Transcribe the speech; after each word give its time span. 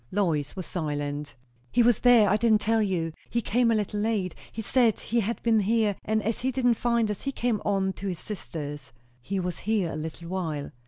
Lois 0.11 0.55
was 0.55 0.65
silent. 0.65 1.35
"He 1.71 1.83
was 1.83 1.99
there; 1.99 2.27
I 2.27 2.35
didn't 2.35 2.57
tell 2.61 2.81
you. 2.81 3.13
He 3.29 3.39
came 3.39 3.69
a 3.69 3.75
little 3.75 3.99
late. 3.99 4.33
He 4.51 4.59
said 4.63 4.99
he 4.99 5.19
had 5.19 5.39
been 5.43 5.59
here, 5.59 5.95
and 6.03 6.23
as 6.23 6.39
he 6.41 6.51
didn't 6.51 6.73
find 6.73 7.11
us 7.11 7.21
he 7.21 7.31
came 7.31 7.61
on 7.63 7.93
to 7.93 8.07
his 8.07 8.17
sister's." 8.17 8.93
"He 9.21 9.39
was 9.39 9.59
here 9.59 9.91
a 9.91 9.95
little 9.95 10.27
while." 10.29 10.71